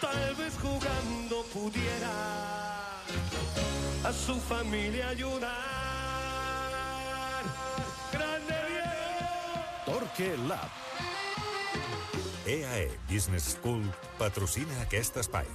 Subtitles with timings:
[0.00, 2.12] tal vez jugando pudiera
[4.04, 5.52] a su familia ayudar.
[8.12, 9.64] ¡Grande Diego!
[9.84, 10.70] Torque Lab.
[12.46, 13.82] EAE Business School
[14.18, 15.46] patrocina aquest espai.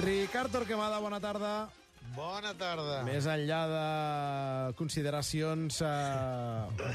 [0.00, 1.68] Ricard Torquemada, bona tarda.
[2.14, 3.00] Bona tarda.
[3.06, 6.94] Més enllà de consideracions eh,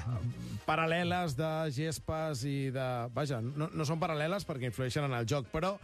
[0.67, 2.87] paral·leles de gespes i de...
[3.15, 5.75] Vaja, no, no són paral·leles perquè influeixen en el joc, però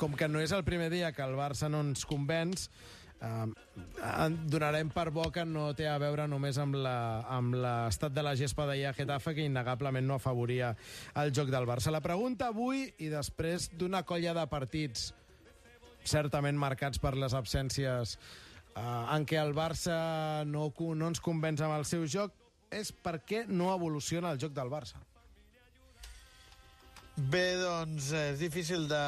[0.00, 2.66] com que no és el primer dia que el Barça no ens convenç,
[3.20, 3.46] eh,
[4.50, 8.90] donarem per bo que no té a veure només amb l'estat de la gespa d'ahir
[8.90, 10.74] a Getafe, que innegablement no afavoria
[11.22, 11.94] el joc del Barça.
[11.94, 15.12] La pregunta avui, i després d'una colla de partits
[16.06, 18.18] certament marcats per les absències
[18.76, 19.96] eh, en què el Barça
[20.46, 22.32] no, no ens convenç amb el seu joc,
[22.70, 25.02] és per què no evoluciona el joc del Barça.
[27.16, 29.04] Bé, doncs eh, és difícil de,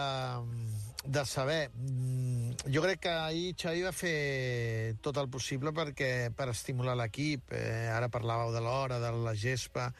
[1.04, 1.68] de saber.
[1.76, 2.28] Mm,
[2.72, 7.52] Jo crec que ahir Xavi va fer tot el possible perquè per estimular l'equip.
[7.52, 9.90] Eh, ara parlàveu de l'hora, de la gespa.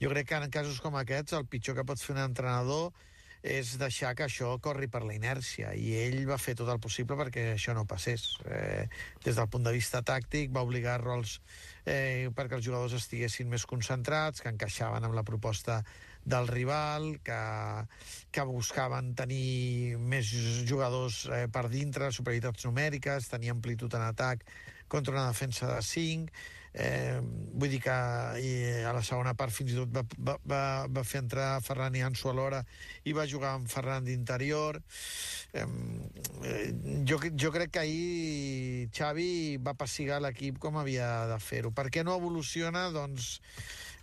[0.00, 2.92] Jo crec que en casos com aquests el pitjor que pot fer un entrenador
[3.44, 7.18] és deixar que això corri per la inèrcia i ell va fer tot el possible
[7.18, 8.38] perquè això no passés.
[8.48, 8.86] Eh,
[9.20, 11.36] des del punt de vista tàctic va obligar rols
[11.84, 15.82] eh, perquè els jugadors estiguessin més concentrats, que encaixaven amb la proposta
[16.24, 17.40] del rival, que,
[18.32, 20.32] que buscaven tenir més
[20.64, 24.48] jugadors eh, per dintre, superioritats numèriques, tenir amplitud en atac
[24.88, 26.32] contra una defensa de 5.
[26.74, 27.20] Eh,
[27.54, 27.94] vull dir que
[28.42, 28.48] i
[28.82, 32.02] a la segona part fins i tot va, va, va, va fer entrar Ferran i
[32.02, 32.64] Ansu alhora
[33.06, 34.80] i va jugar amb Ferran d'interior.
[35.54, 35.68] Eh,
[37.06, 39.30] jo, jo crec que ahir Xavi
[39.62, 41.70] va passigar l'equip com havia de fer-ho.
[41.70, 42.88] Per què no evoluciona?
[42.94, 43.38] Doncs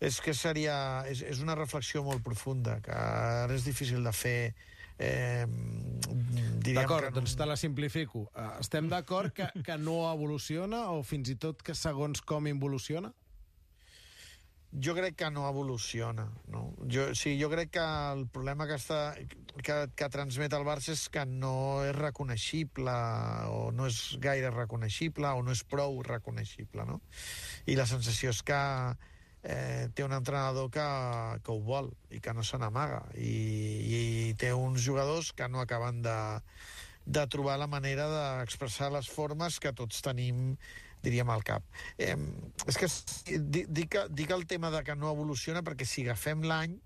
[0.02, 0.75] és que seria...
[1.11, 4.38] És, és una reflexió molt profunda, que ara és difícil de fer
[4.97, 5.45] eh,
[6.62, 7.16] D'acord, que...
[7.20, 8.28] doncs te la simplifico.
[8.36, 13.14] Eh, Estem d'acord que, que no evoluciona o fins i tot que segons com involuciona?
[14.72, 16.30] Jo crec que no evoluciona.
[16.47, 16.69] No?
[16.88, 19.02] Jo, sí, jo crec que el problema que, està,
[19.59, 22.94] que, que transmet el Barça és que no és reconeixible
[23.52, 26.88] o no és gaire reconeixible o no és prou reconeixible.
[26.88, 27.02] No?
[27.68, 28.62] I la sensació és que
[29.44, 30.85] eh, té un entrenador que,
[31.41, 33.34] que ho vol i que no se n'amaga i,
[33.97, 34.02] i
[34.40, 36.19] té uns jugadors que no acaben de,
[37.06, 40.56] de trobar la manera d'expressar les formes que tots tenim
[41.02, 41.66] diríem al cap.
[41.97, 42.13] Eh,
[42.69, 42.88] és que
[43.41, 46.78] dic, dic el tema de que no evoluciona perquè si agafem l'any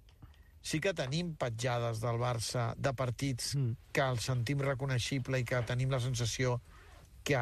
[0.65, 3.91] sí que tenim petjades del Barça de partits mm.
[3.93, 6.57] que el sentim reconeixible i que tenim la sensació
[7.27, 7.41] que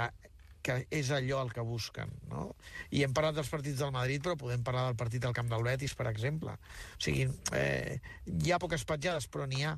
[0.63, 2.47] que és allò el que busquen, no?
[2.95, 5.65] I hem parlat dels partits del Madrid, però podem parlar del partit al camp del
[5.67, 6.55] Betis, per exemple.
[6.55, 7.27] O sigui,
[7.59, 7.99] eh,
[8.31, 9.75] hi ha poques petjades, però n'hi ha.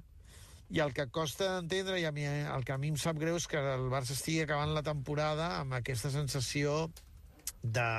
[0.73, 3.37] I el que costa d'entendre, i a mi, el que a mi em sap greu,
[3.37, 6.87] és que el Barça estigui acabant la temporada amb aquesta sensació
[7.61, 7.89] de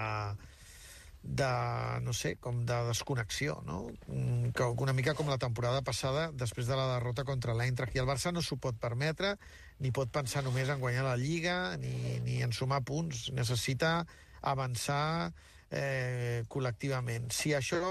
[1.26, 3.90] de, no sé, com de desconnexió, no?
[4.06, 7.96] Mm, Que una mica com la temporada passada, després de la derrota contra l'Eintracht.
[7.96, 9.34] I el Barça no s'ho pot permetre,
[9.82, 13.28] ni pot pensar només en guanyar la Lliga, ni, ni en sumar punts.
[13.34, 14.06] Necessita
[14.40, 15.32] avançar
[15.70, 17.28] eh, col·lectivament.
[17.34, 17.82] Si això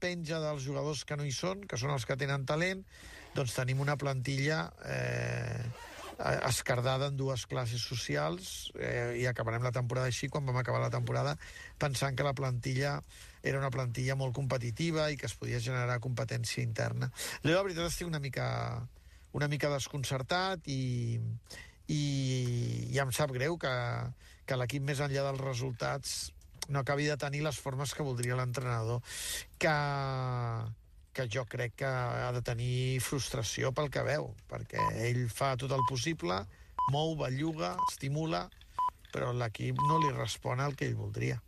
[0.00, 2.86] penja dels jugadors que no hi són, que són els que tenen talent,
[3.34, 5.60] doncs tenim una plantilla eh,
[6.18, 10.92] escardada en dues classes socials eh, i acabarem la temporada així quan vam acabar la
[10.92, 11.36] temporada
[11.78, 13.00] pensant que la plantilla
[13.42, 17.10] era una plantilla molt competitiva i que es podia generar competència interna.
[17.44, 18.46] Jo la veritat estic una mica
[19.36, 21.20] una mica desconcertat i,
[21.92, 22.00] i,
[22.88, 23.74] i em sap greu que,
[24.48, 26.16] que l'equip més enllà dels resultats
[26.72, 29.04] no acabi de tenir les formes que voldria l'entrenador
[29.60, 29.76] que,
[31.16, 35.72] que jo crec que ha de tenir frustració pel que veu, perquè ell fa tot
[35.72, 36.42] el possible,
[36.92, 38.46] mou, belluga, estimula,
[39.14, 41.40] però l'equip no li respon al que ell voldria.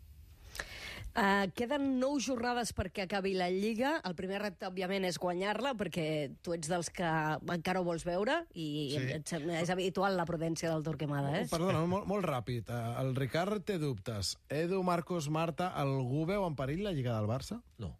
[1.18, 3.96] Uh, queden nou jornades perquè acabi la Lliga.
[4.06, 6.04] El primer repte, òbviament, és guanyar-la, perquè
[6.46, 7.08] tu ets dels que
[7.56, 9.08] encara ho vols veure i Sí.
[9.26, 9.40] sí.
[9.58, 11.48] és habitual la prudència del Torquemada, eh?
[11.50, 12.70] Perdona, molt, molt ràpid.
[12.70, 14.36] Eh, El Ricard té dubtes.
[14.48, 17.58] Edu, Marcos, Marta, algú veu en perill la Lliga del Barça?
[17.78, 17.96] No.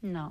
[0.00, 0.30] No.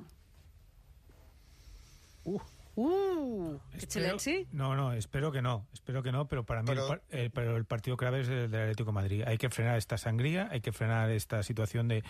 [2.23, 4.47] Uh, qué silenci.
[4.51, 5.67] No, no, espero que no.
[5.73, 8.29] Espero que no, pero para mí Pero- el, par- el- pero el partido clave es
[8.29, 9.23] el del Atlético de Madrid.
[9.27, 12.03] Hay que frenar esta sangría, hay que frenar esta situación de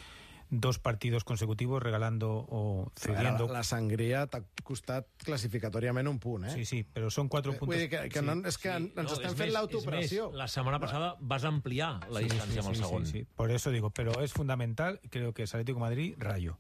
[0.53, 3.47] dos partidos consecutivos regalando o cediendo.
[3.47, 6.51] La, la sangria t'ha costat classificatòriament un punt, eh?
[6.51, 7.69] Sí, sí, pero son cuatro puntos.
[7.69, 8.25] Vull dir que, que Sí.
[8.25, 9.53] no, és que ens No, és fent
[9.89, 13.05] més, La setmana passada vas ampliar la Sí, distància sí, amb el sí, segon.
[13.05, 13.27] sí, sí.
[13.35, 16.57] Por eso digo, pero es fundamental, creo que es Atlético de Madrid, rayo.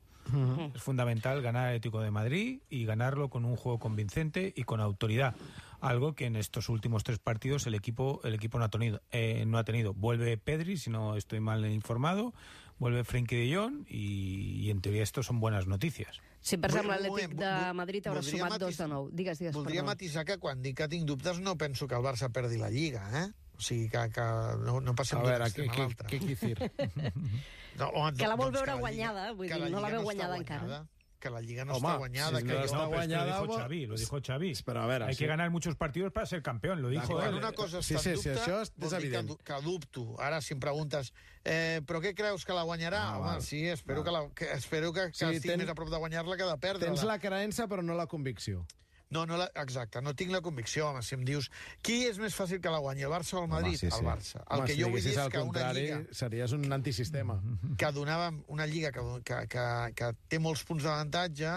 [0.75, 4.79] Es fundamental ganar al Atlético de Madrid y ganarlo con un juego convincente y con
[4.79, 5.35] autoridad.
[5.81, 9.01] algo que en estos últimos tres partidos el equipo el equipo no ha tenido.
[9.11, 9.93] Eh, no ha tenido.
[9.95, 12.33] Vuelve Pedri, si no estoy mal informado,
[12.77, 16.21] vuelve Frenkie de Jong y, y en teoria esto son buenas noticias.
[16.39, 19.09] Sí, per exemple, l'Atlètic de Madrid haurà sumat dos matis- de nou.
[19.13, 19.91] Digues, digues, Voldria perdó.
[19.91, 23.03] matisar que quan dic que tinc dubtes no penso que el Barça perdi la Lliga,
[23.25, 23.27] eh?
[23.61, 24.23] O sigui, que, que
[24.65, 26.07] no, no passem d'un veure, extrem a què, l'altre.
[26.09, 26.55] què quicir?
[27.77, 30.81] No, home, Que la vol doncs veure guanyada, vull dir, no la veu guanyada encara.
[31.21, 32.39] Que la Lliga no Home, està guanyada.
[32.41, 34.49] si que no està No, lo dijo Xavi, lo dijo Xavi.
[34.65, 35.19] Pero a ver, Hay sí.
[35.19, 37.35] que ganar muchos partidos para ser campeón, lo dijo él.
[37.35, 39.61] una cosa Sí, està sí, en sí, dubte, això és- vol és dir que, que
[39.61, 40.19] dubto.
[40.19, 41.13] Ara, si em preguntes,
[41.45, 43.03] eh, però què creus que la guanyarà?
[43.03, 43.41] Ah, Home, val.
[43.43, 45.97] sí, espero que, la, que, espero que, que Sí, estigui ten- més a prop de
[45.97, 46.91] guanyar-la que de perdre-la.
[46.95, 48.65] Tens la creença, però no la convicció.
[49.11, 51.49] No, no la, exacte, no tinc la convicció, home, si em dius
[51.83, 53.75] qui és més fàcil que la guanyi, el Barça o el Madrid?
[53.75, 53.99] Home, sí, sí.
[53.99, 54.39] El Barça.
[54.45, 57.37] El Home, que si jo vull dir és que una contrari, lliga series un antisistema.
[57.81, 59.65] que donàvem una lliga que, que, que,
[59.99, 61.55] que té molts punts d'avantatge,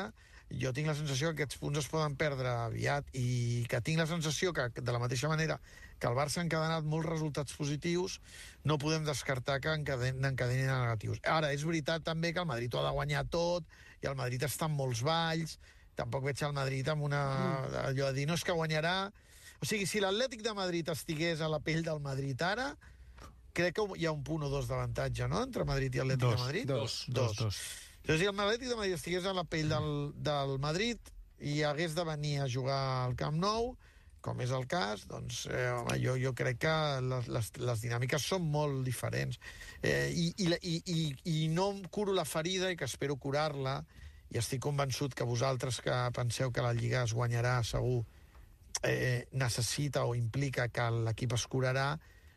[0.60, 4.08] jo tinc la sensació que aquests punts es poden perdre aviat i que tinc la
[4.10, 5.58] sensació que, de la mateixa manera
[5.98, 8.18] que el Barça ha encadenat molts resultats positius,
[8.66, 11.22] no podem descartar que encaden, encadenin negatius.
[11.22, 13.64] Ara, és veritat també que el Madrid ho ha de guanyar tot
[14.02, 15.56] i el Madrid està en molts balls,
[15.98, 17.22] tampoc veig el Madrid amb una...
[17.86, 18.96] allò de dir, no és que guanyarà...
[19.62, 22.72] O sigui, si l'Atlètic de Madrid estigués a la pell del Madrid ara,
[23.54, 26.34] crec que hi ha un punt o dos d'avantatge, no?, entre Madrid i Atlètic Dos.
[26.34, 26.68] de Madrid.
[26.68, 26.96] Dos.
[27.08, 27.60] Dos, dos.
[28.04, 29.90] Doncs si el Atlètic de Madrid estigués a la pell del,
[30.26, 33.72] del Madrid i hagués de venir a jugar al Camp Nou,
[34.24, 36.74] com és el cas, doncs eh, home, jo, jo crec que
[37.04, 39.36] les, les, les dinàmiques són molt diferents.
[39.84, 43.82] Eh, i, i, i, I no em curo la ferida i que espero curar-la,
[44.32, 48.04] i estic convençut que vosaltres que penseu que la Lliga es guanyarà segur
[48.82, 51.94] eh, necessita o implica que l'equip es curarà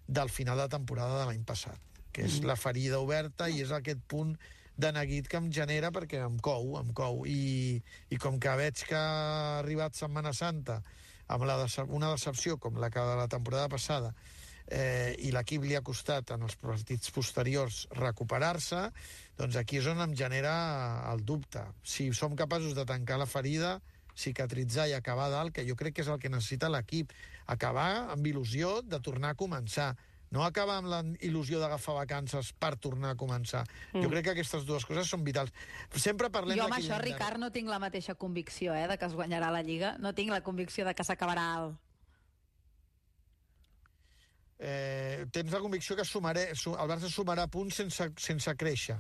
[0.08, 1.80] del final de temporada de l'any passat,
[2.12, 4.38] que és la ferida oberta i és aquest punt
[4.78, 7.26] de neguit que em genera perquè em cou, em cou.
[7.26, 7.82] I,
[8.14, 10.82] i com que veig que ha arribat Setmana Santa
[11.28, 14.14] amb la decep una decepció com la que de la temporada passada
[14.68, 18.88] eh, i l'equip li ha costat en els partits posteriors recuperar-se,
[19.38, 20.56] doncs aquí és on em genera
[21.12, 21.64] el dubte.
[21.84, 23.78] Si som capaços de tancar la ferida,
[24.18, 27.14] cicatritzar i acabar dalt, que jo crec que és el que necessita l'equip.
[27.48, 29.94] Acabar amb il·lusió de tornar a començar.
[30.34, 33.64] No acabar amb la il·lusió d'agafar vacances per tornar a començar.
[33.94, 34.04] Mm.
[34.04, 35.54] Jo crec que aquestes dues coses són vitals.
[35.96, 39.16] Sempre parlem Jo amb això, Ricard, no tinc la mateixa convicció eh, de que es
[39.16, 39.96] guanyarà la Lliga.
[40.04, 41.78] No tinc la convicció de que s'acabarà alt.
[44.58, 48.98] Eh, tens la convicció que sumaré, su, el Barça sumarà punts sense, sense créixer.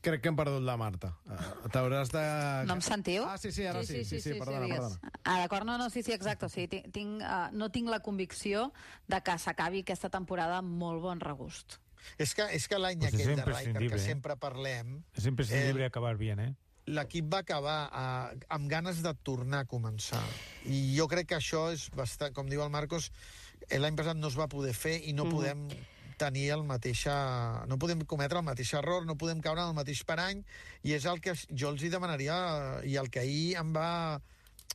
[0.00, 1.10] Crec que hem perdut la Marta.
[1.28, 2.22] Uh, T'hauràs de...
[2.66, 3.26] No em sentiu?
[3.28, 4.78] Ah, sí, sí, ara sí, sí, sí, sí, perdona, digues.
[4.96, 5.12] perdona.
[5.20, 6.48] Ah, d'acord, no, no, sí, sí, exacte.
[6.48, 8.70] O sigui, tinc, tinc, uh, no tinc la convicció
[9.12, 11.76] de que s'acabi aquesta temporada amb molt bon regust.
[12.16, 14.06] És que, és que l'any Pues és aquest de imprescindible, que eh?
[14.06, 16.54] sempre parlem, Es imprescindible acabar bien, ¿eh?
[16.90, 20.22] l'equip va acabar eh, amb ganes de tornar a començar.
[20.66, 24.30] I jo crec que això és bastant, com diu el Marcos, eh, l'any passat no
[24.32, 25.36] es va poder fer i no mm.
[25.36, 25.64] podem
[26.20, 27.06] tenir el mateix...
[27.08, 30.42] eh, no podem cometre el mateix error, no podem caure en el mateix parany,
[30.84, 32.36] i és el que jo els hi demanaria,
[32.82, 34.20] eh, i el que ahir em va,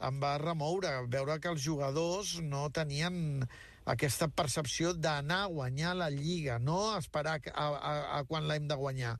[0.09, 3.45] em va remoure, veure que els jugadors no tenien
[3.85, 8.77] aquesta percepció d'anar a guanyar la Lliga, no esperar a, a, a quan l'hem de
[8.81, 9.15] guanyar,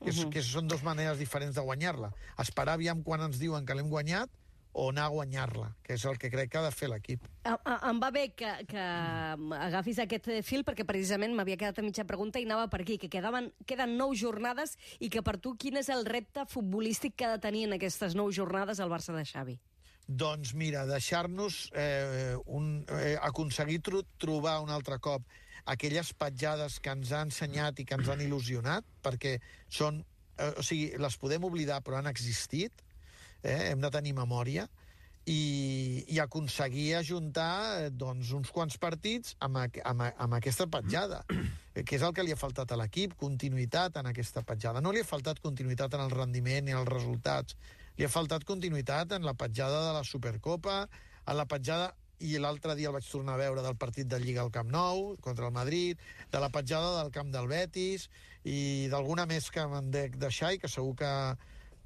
[0.00, 2.14] que, és, que són dues maneres diferents de guanyar-la.
[2.40, 4.32] Esperar aviam quan ens diuen que l'hem guanyat
[4.78, 7.24] o anar a guanyar-la, que és el que crec que ha de fer l'equip.
[7.48, 8.84] Em va bé que, que
[9.58, 13.10] agafis aquest fil perquè precisament m'havia quedat a mitja pregunta i anava per aquí, que
[13.10, 17.34] quedaven, queden nou jornades i que per tu quin és el repte futbolístic que ha
[17.34, 19.58] de tenir en aquestes nou jornades el Barça de Xavi?
[20.08, 25.26] Doncs mira, deixar-nos eh, un, eh, aconseguir tro trobar un altre cop
[25.68, 29.36] aquelles petjades que ens ha ensenyat i que ens han il·lusionat, perquè
[29.68, 30.00] són,
[30.38, 32.86] eh, o sigui, les podem oblidar però han existit,
[33.42, 34.68] eh, hem de tenir memòria,
[35.28, 41.22] i, i aconseguir ajuntar eh, doncs, uns quants partits amb, amb, amb aquesta petjada,
[41.74, 44.82] eh, que és el que li ha faltat a l'equip, continuïtat en aquesta petjada.
[44.84, 47.58] No li ha faltat continuïtat en el rendiment ni els resultats,
[47.98, 50.84] li ha faltat continuïtat en la petjada de la Supercopa,
[51.28, 51.92] en la petjada
[52.24, 55.12] i l'altre dia el vaig tornar a veure del partit de Lliga al Camp Nou
[55.22, 56.00] contra el Madrid,
[56.32, 58.08] de la petjada del camp del Betis
[58.42, 61.12] i d'alguna més que me'n dec deixar i que segur que,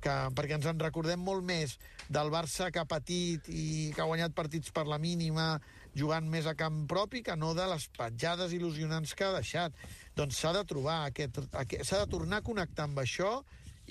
[0.03, 1.77] que, perquè ens en recordem molt més
[2.13, 5.55] del Barça que ha patit i que ha guanyat partits per la mínima
[5.97, 9.77] jugant més a camp propi que no de les petjades il·lusionants que ha deixat.
[10.17, 13.39] Doncs s'ha de trobar aquest, aquest s'ha de tornar a connectar amb això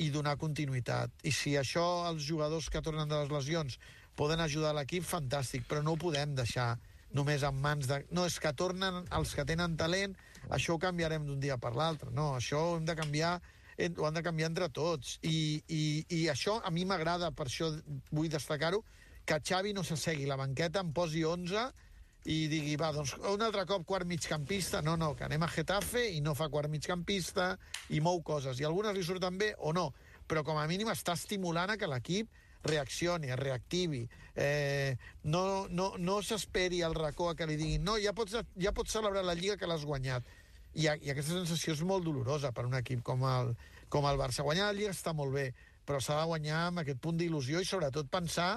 [0.01, 1.11] i donar continuïtat.
[1.23, 3.77] I si això els jugadors que tornen de les lesions
[4.17, 6.75] poden ajudar l'equip, fantàstic, però no ho podem deixar
[7.15, 8.01] només en mans de...
[8.11, 10.15] No, és que tornen els que tenen talent,
[10.49, 12.11] això ho canviarem d'un dia per l'altre.
[12.15, 13.37] No, això ho hem de canviar
[13.89, 15.17] ho han de canviar entre tots.
[15.23, 17.71] I, i, i això a mi m'agrada, per això
[18.11, 18.83] vull destacar-ho,
[19.25, 21.69] que Xavi no s'assegui la banqueta, em posi 11
[22.29, 26.03] i digui, va, doncs un altre cop quart migcampista, no, no, que anem a Getafe
[26.13, 27.55] i no fa quart migcampista
[27.89, 29.87] i mou coses, i algunes li surten bé o no,
[30.29, 32.29] però com a mínim està estimulant a que l'equip
[32.63, 34.03] reaccioni, es reactivi,
[34.35, 38.73] eh, no, no, no s'esperi al racó a que li diguin no, ja pots, ja
[38.75, 40.27] pots celebrar la Lliga que l'has guanyat.
[40.73, 43.53] I, I aquesta sensació és molt dolorosa per un equip com el,
[43.91, 44.45] com el Barça.
[44.47, 45.51] Guanyar la Lliga està molt bé,
[45.85, 48.53] però s'ha de guanyar amb aquest punt d'il·lusió i sobretot pensar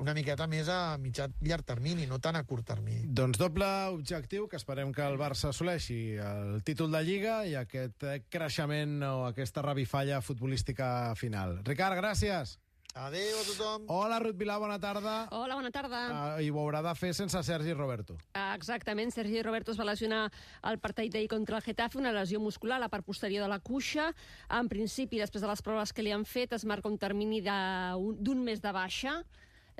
[0.00, 3.04] una miqueta més a mitjà llarg termini, no tant a curt termini.
[3.04, 8.06] Doncs doble objectiu, que esperem que el Barça assoleixi el títol de Lliga i aquest
[8.32, 11.58] creixement o aquesta revifalla futbolística final.
[11.66, 12.56] Ricard, gràcies.
[12.94, 13.84] Adéu a tothom.
[13.86, 15.28] Hola, Ruth Vilà, bona tarda.
[15.30, 16.00] Hola, bona tarda.
[16.10, 18.16] Uh, I ho haurà de fer sense Sergi Roberto.
[18.34, 20.24] Ah, Exactament, Sergi Roberto es va lesionar
[20.66, 23.60] al partit d'ahir contra el Getafe, una lesió muscular a la part posterior de la
[23.60, 24.08] cuixa.
[24.58, 28.16] En principi, després de les proves que li han fet, es marca un termini de-
[28.18, 29.20] d'un mes de baixa.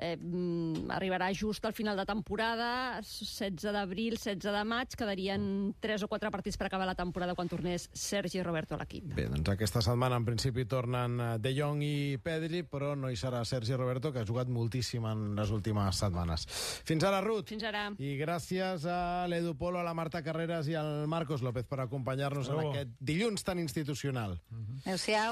[0.01, 5.43] Eh, mm, arribarà just al final de temporada, 16 d'abril, 16 de maig, quedarien
[5.79, 9.11] 3 o 4 partits per acabar la temporada quan tornés Sergi Roberto a l'equip.
[9.13, 13.19] Bé, doncs aquesta setmana en principi tornen eh, De Jong i Pedri, però no hi
[13.19, 16.47] serà Sergi Roberto, que ha jugat moltíssim en les últimes setmanes.
[16.83, 17.45] Fins ara, Ruth.
[17.53, 17.85] Fins ara.
[18.01, 22.49] I gràcies a l'Edu Polo, a la Marta Carreras i al Marcos López per acompanyar-nos
[22.49, 24.39] en aquest dilluns tan institucional.
[24.81, 25.29] Adéu-siau.